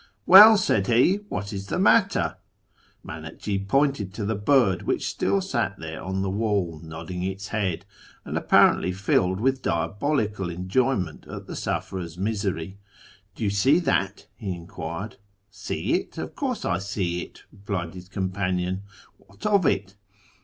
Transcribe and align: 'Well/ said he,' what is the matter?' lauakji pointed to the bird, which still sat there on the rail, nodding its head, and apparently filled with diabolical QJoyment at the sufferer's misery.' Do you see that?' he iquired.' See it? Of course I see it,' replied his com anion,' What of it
'Well/ 0.25 0.57
said 0.57 0.87
he,' 0.87 1.17
what 1.29 1.53
is 1.53 1.67
the 1.67 1.77
matter?' 1.77 2.37
lauakji 3.07 3.67
pointed 3.67 4.15
to 4.15 4.25
the 4.25 4.33
bird, 4.33 4.81
which 4.81 5.07
still 5.07 5.41
sat 5.41 5.77
there 5.77 6.01
on 6.01 6.23
the 6.23 6.29
rail, 6.31 6.79
nodding 6.83 7.21
its 7.21 7.49
head, 7.49 7.85
and 8.25 8.35
apparently 8.35 8.93
filled 8.93 9.39
with 9.39 9.61
diabolical 9.61 10.47
QJoyment 10.47 11.31
at 11.31 11.45
the 11.45 11.55
sufferer's 11.55 12.17
misery.' 12.17 12.79
Do 13.35 13.43
you 13.43 13.51
see 13.51 13.77
that?' 13.77 14.25
he 14.35 14.57
iquired.' 14.59 15.17
See 15.51 15.93
it? 15.93 16.17
Of 16.17 16.33
course 16.33 16.65
I 16.65 16.79
see 16.79 17.21
it,' 17.21 17.43
replied 17.53 17.93
his 17.93 18.09
com 18.09 18.31
anion,' 18.31 18.81
What 19.27 19.45
of 19.45 19.67
it 19.67 19.97